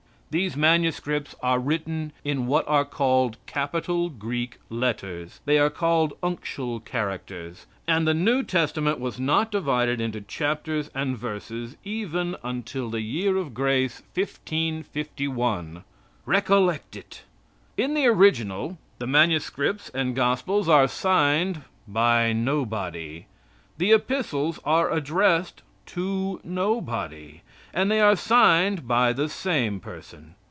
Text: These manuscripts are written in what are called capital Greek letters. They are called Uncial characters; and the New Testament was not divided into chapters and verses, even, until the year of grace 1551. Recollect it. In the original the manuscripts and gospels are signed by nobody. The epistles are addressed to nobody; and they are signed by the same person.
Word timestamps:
These 0.33 0.55
manuscripts 0.55 1.35
are 1.43 1.59
written 1.59 2.13
in 2.23 2.47
what 2.47 2.65
are 2.65 2.85
called 2.85 3.35
capital 3.45 4.07
Greek 4.07 4.59
letters. 4.69 5.41
They 5.43 5.59
are 5.59 5.69
called 5.69 6.13
Uncial 6.23 6.79
characters; 6.85 7.65
and 7.85 8.07
the 8.07 8.13
New 8.13 8.41
Testament 8.41 8.97
was 9.01 9.19
not 9.19 9.51
divided 9.51 9.99
into 9.99 10.21
chapters 10.21 10.89
and 10.95 11.17
verses, 11.17 11.75
even, 11.83 12.37
until 12.45 12.89
the 12.89 13.01
year 13.01 13.35
of 13.35 13.53
grace 13.53 14.03
1551. 14.15 15.83
Recollect 16.25 16.95
it. 16.95 17.23
In 17.75 17.93
the 17.93 18.07
original 18.07 18.79
the 18.99 19.07
manuscripts 19.07 19.89
and 19.89 20.15
gospels 20.15 20.69
are 20.69 20.87
signed 20.87 21.63
by 21.89 22.31
nobody. 22.31 23.25
The 23.77 23.91
epistles 23.91 24.61
are 24.63 24.89
addressed 24.93 25.61
to 25.87 26.39
nobody; 26.45 27.41
and 27.73 27.89
they 27.89 27.99
are 28.01 28.15
signed 28.17 28.87
by 28.87 29.11
the 29.13 29.27
same 29.27 29.79
person. 29.79 30.35